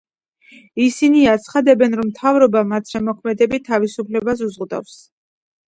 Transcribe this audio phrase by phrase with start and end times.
[0.85, 5.01] ისინი აცხადებენ, რომ მთავრობა მათ შემოქმედებით თავისუფლებას უზღუდავს.